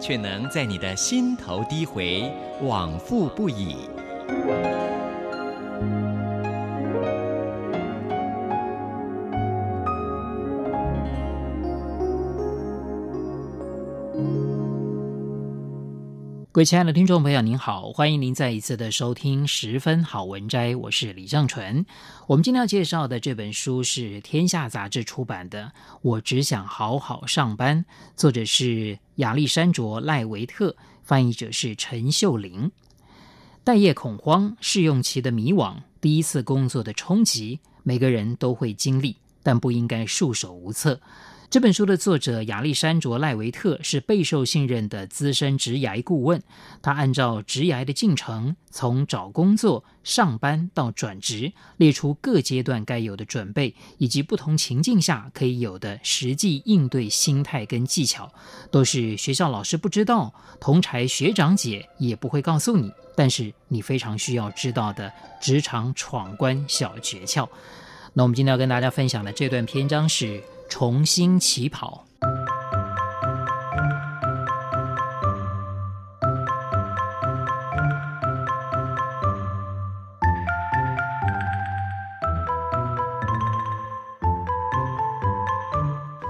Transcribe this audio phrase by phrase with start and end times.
[0.00, 2.30] 却能在你的心头低回，
[2.62, 3.76] 往复不已。
[16.54, 21.84] 各位亲爱的听众朋友，您好，欢迎您再一次的收听《十分好文摘》，我是李尚纯。
[22.28, 25.64] 我们今天要介绍的这本书是天下杂志出版的
[26.00, 32.70] 《我只想好好上班》，作者是亚历山卓·赖维特，翻译者是陈秀玲。
[33.64, 41.00] 待业恐慌、试用期的迷惘、第一次工作的冲击，每个人都会经历，但不应该束手无策。
[41.50, 46.42] 这本书的作者亚历山卓·赖维特是备受信任的资深职涯顾问。
[46.82, 58.32] 他按照职涯的进程，从找工作、上班到转职，列出各阶段该有的准备，以及不同情境下可以有的实际应对心态跟技巧，
[58.72, 67.48] 都是学校老师不知道，同柴学长姐也不会告诉你，但是你非常需要知道的职场闯关小诀窍。
[68.12, 70.42] 那我们今天要跟大家分享的这段篇章是。
[70.68, 72.04] 重新起跑。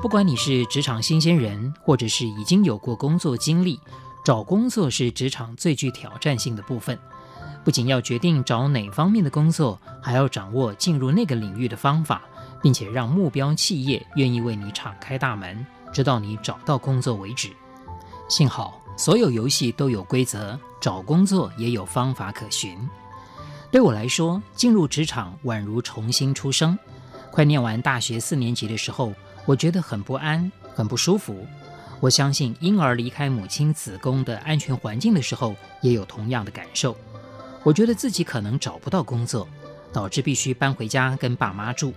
[0.00, 3.78] 不管你是职场新鲜人，或者是已经有过工作经历，
[4.24, 6.98] 找工作是职场最具挑战性的部分。
[7.62, 12.22] 不仅要决定找哪方面的工作，还要掌握进入那个领域的方法。
[12.62, 17.50] 并且让目标企业愿意为你敞开大门，直到你找到工作为止。
[18.28, 22.78] 幸好，所有游戏都有规则，找工作也有方法可循。
[23.70, 26.78] 对我来说，进入职场宛如重新出生。
[27.30, 29.12] 快念完大学四年级的时候，
[29.44, 31.46] 我觉得很不安，很不舒服。
[32.00, 36.96] 我相信婴儿离开母亲子宫的安全环境的时候，也有同样的感受。
[37.62, 39.46] 我觉得自己可能找不到工作，
[39.92, 41.92] 导致必须搬回家跟爸妈住。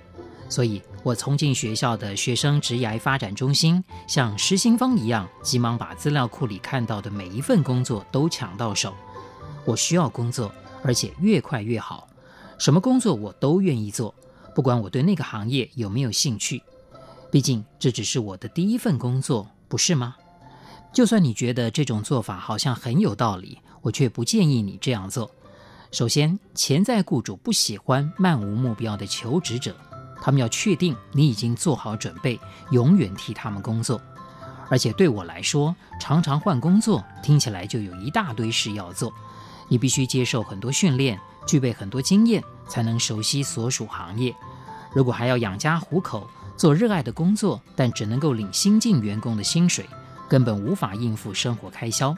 [0.52, 8.94] 所以，我冲进学校的学生职涯发展中心，像失心疯一样，急忙把资料库里看到的每一份工作都抢到手。
[9.64, 10.52] 我需要工作，
[10.84, 12.06] 而且越快越好。
[12.58, 14.14] 什么工作我都愿意做，
[14.54, 16.62] 不管我对那个行业有没有兴趣。
[17.32, 20.18] 毕竟这只是我的第一份工作，不是吗？
[20.92, 25.32] 就算你觉得这种做法好像很有道理，我却不建议你这样做。
[25.92, 29.74] 首先，潜在雇主不喜欢漫无目标的求职者。
[30.22, 32.40] 他们要确定你已经做好准备，
[32.70, 34.00] 永远替他们工作。
[34.70, 39.12] 而且对我来说，常常换工作听起来就有一大堆事要做。
[39.68, 44.34] 你必须接受很多训练，具备很多经验，才能熟悉所属行业。
[44.94, 49.86] 如果还要养家糊口，做热爱的工作，但只能够领新进员工的薪水，
[50.30, 52.16] 根本无法应付生活开销。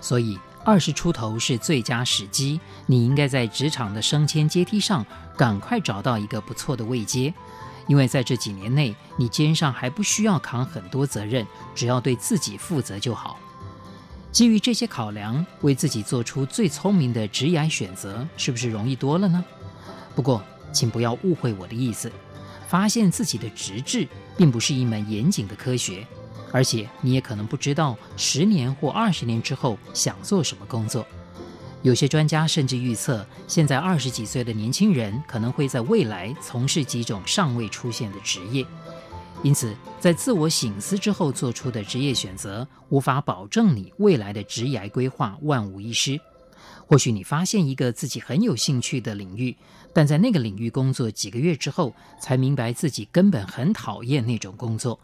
[0.00, 5.04] 所以，二十出头是最佳时机，你应该在职场的升迁阶梯上
[5.36, 7.32] 赶快找到一个不错的位阶，
[7.86, 13.38] 因为在这几年内，你肩上还不需要扛很多责任，只要对自己负责就好。
[14.30, 19.44] 基于这些考量，为自己做出最聪明的职业选择，是不是容易多了呢？
[20.14, 22.12] 不过，请不要误会我的意思，
[22.68, 24.06] 发现自己的职志
[24.36, 26.06] 并不是一门严谨的科学。
[26.52, 31.06] 而且你也可能不知道，十年或二十年之后想做什么工作。
[31.82, 38.66] 有些专家甚至预测，现在二十几岁的年轻人可能会在未来从事几种尚未出现的职业。
[39.42, 46.20] 因此，在自我醒思之后做出的职业选择，无法保证你未来的职业规划万无一失。
[46.86, 49.56] 或许你发现一个自己很有兴趣的领域，
[49.94, 55.00] 但在那个领域工作几个月之后，才明白自己根本很讨厌那种工作。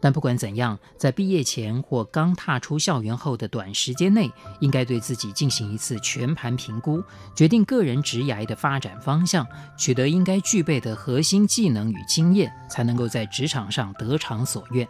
[0.00, 7.02] 但不管怎样，在毕业前或刚踏出校园后的短时间内，应该对自己进行一次全盘评估，
[7.34, 9.46] 决定个人职涯的发展方向，
[9.78, 14.86] 取得应该具备的核心技能与经验，才能够在职场上得偿所愿。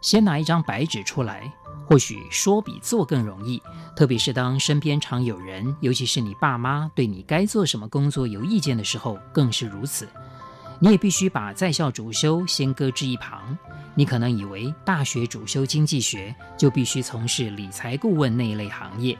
[0.00, 1.52] 先拿一张白纸出来，
[1.86, 3.60] 或许说比做更容易，
[3.96, 10.08] 特别是当身边常有人，尤其是你爸妈，对你该做什么工作有意见的时候，更是如此。
[10.78, 13.56] 你也必须把在校主修先搁置一旁。
[13.94, 19.16] 你可能以为大学主修经济学就必须从事理财顾问那一类行业，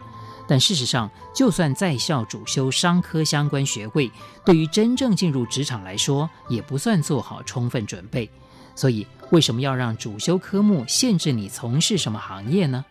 [0.46, 4.10] 但事实上，就算在校主修商科相关学位，
[4.44, 8.30] 对于真正进入职场来说，也不算做好充分准备。
[8.74, 12.84] 所以，为什么要让主修科目限制你从事什么行业呢？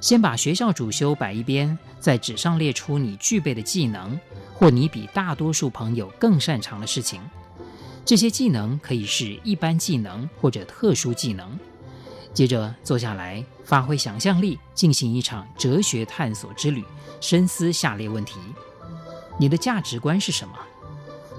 [0.00, 4.18] 先把学校主修摆一边，在纸上列出你具备的技能，
[4.54, 7.20] 或你比大多数朋友更擅长的事情。
[8.04, 11.58] 这些技能可以是一般技能或者特殊技能。
[12.34, 16.82] 接着坐下来，发挥想象力，进行一场哲学探索之旅，
[17.20, 18.38] 深思下列问题：
[19.38, 20.54] 你的价值观是什么？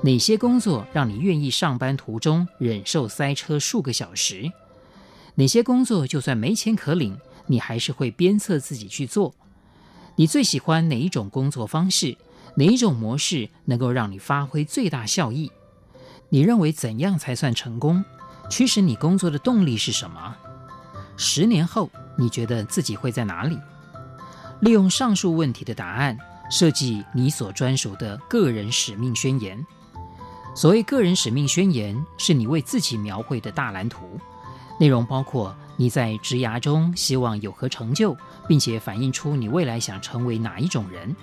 [0.03, 4.51] 哪些工作让你愿意上班途中忍受塞车数个小时？
[5.35, 7.17] 哪些工作就算没钱可领，
[7.47, 9.33] 你还是会鞭策自己去做？
[10.15, 12.15] 你最喜欢哪一种工作方式？
[12.55, 15.51] 哪一种模式能够让你发挥最大效益？
[16.33, 18.03] 你认为怎样才算成功？
[18.49, 20.35] 驱使你工作的动力是什么？
[21.15, 23.55] 十年后，你觉得自己会在哪里？
[24.59, 26.17] 利用上述问题的答案，
[26.49, 29.63] 设计你所专属的个人使命宣言。
[30.55, 34.19] 所谓个人使命宣言，是你为自己描绘的大蓝图，
[34.79, 41.15] 内容包括你在职涯中希望有何成就，并且反映出你未来想成为哪一种人。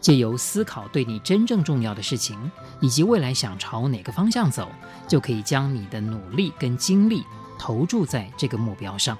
[0.00, 2.38] 借由思考对你真正重要的事情，
[2.80, 4.68] 以及未来想朝哪个方向走，
[5.08, 7.24] 就可以将你的努力跟精力
[7.58, 9.16] 投注在这个目标上。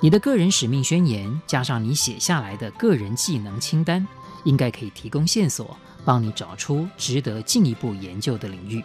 [0.00, 4.06] 你的个人使命宣言加上你写下来的个人技能清单，
[4.44, 8.84] 应该可以提供线索，帮你找出值得进一步研究的领域。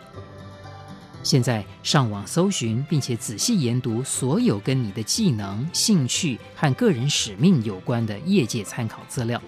[1.21, 9.41] 现在上网搜寻，并且仔细研读所有跟你的技能、兴趣和个人使命有关的业界参考资料。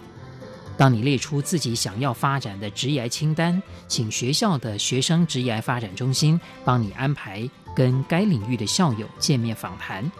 [0.77, 10.11] 当你列出自己想要发展的职业清单，请学校的学生职业发展中心帮你安排跟该领域的校友见面访谈，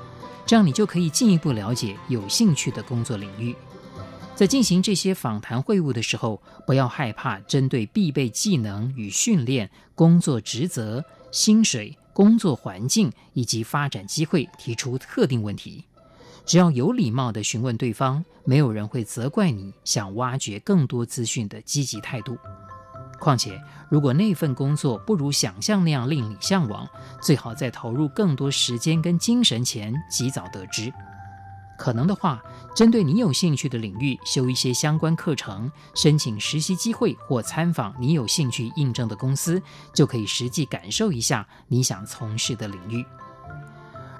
[0.46, 3.54] 这样你就可以进一步了解有兴趣的工作领域。
[4.34, 15.84] 在进行这些访谈会晤的时候，不要害怕针对必备技能与训练、工作职责、薪水、工作环境以及发展机会提出特定问题。
[16.46, 22.38] 只要有礼貌地询问对方，没有人会责怪你想挖掘更多资讯的积极态度。
[23.20, 23.60] 况且，
[23.90, 26.88] 如果那份工作不如想象那样令你向往，
[27.22, 30.94] 最好在投入更多时间跟精神前及早得知。
[31.78, 32.42] 可能的话，
[32.76, 39.62] 针对你有兴趣的领域修一些相关课程，申请实习机会或参访你有兴趣应征的公司，
[39.94, 43.04] 就可以实际感受一下你想从事的领域。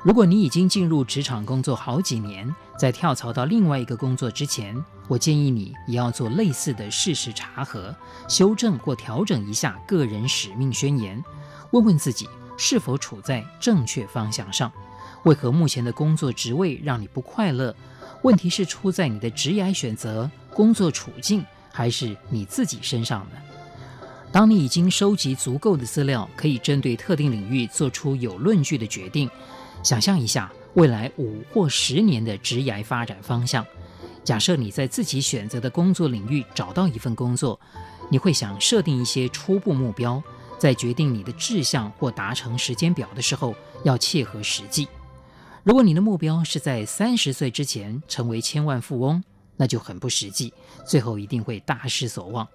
[0.06, 7.94] 如果你已经进入职场工作好几年，在跳槽到另外一个工作之前，我建议你也要做类似的事实查核，
[8.30, 11.24] 修正或调整一下个人使命宣言，
[11.72, 14.72] 问问自己是否处在正确方向上。
[15.24, 17.76] 为何目前的工作职位让你不快乐？
[18.22, 23.38] 问题是出在你的职业选择、工作处境，还是你自己身上呢？
[24.32, 29.28] 当你已经收集足够的资料，可以针对特定领域做出有论据的决定。
[29.86, 33.64] 想象一下未来五或十年的职涯发展方向。
[34.24, 37.60] 假设你在自己选择的工作领域找到一份工作，
[38.10, 40.22] 你会想设定一些初步目标，
[40.58, 43.54] 在决定你的志向或达成时间表的时候，
[43.84, 44.88] 要切合实际。
[45.62, 49.24] 如果你的目标是在三十岁之前成为千万富翁，
[49.56, 50.52] 那就很不实际，
[50.84, 52.48] 最后一定会大失所望。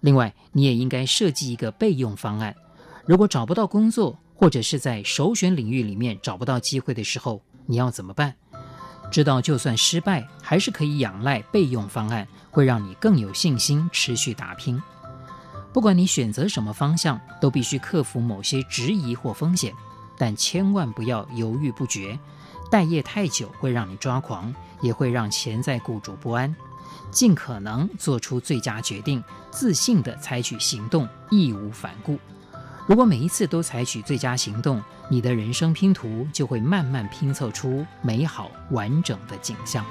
[0.00, 2.54] 另外，你也应该设计一个备用方案，
[3.04, 8.34] 如果找不到工作，或者是在首选领域里面找不到机会的时候，你要怎么办？
[9.08, 14.82] 知道就算失败，还是可以仰赖备用方案，会让你更有信心持续打拼。
[15.72, 19.72] 不管你选择什么方向，都必须克服某些质疑或风险，
[20.18, 22.18] 但千万不要犹豫不决。
[22.68, 26.52] 待业太久会让你抓狂，也会让潜在雇主不安。
[27.12, 29.22] 尽可能做出最佳决定，
[29.52, 32.18] 自信地采取行动，义无反顾。
[32.86, 39.84] 如果每一次都采取最佳行动，你的人生拼图就会慢慢拼凑出美好完整的景象。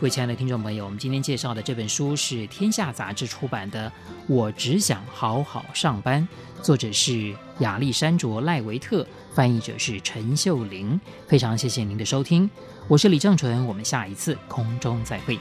[0.00, 3.86] 各位亲爱的听众朋友，我们今天介绍的这本书是天下杂志出版的
[4.28, 6.26] 《我只想好好上班》，
[6.64, 9.06] 作者是亚历山卓·赖维特。
[9.34, 12.48] 翻译者是陈秀玲，非常谢谢您的收听，
[12.88, 15.38] 我是李正淳，我们下一次空中再会。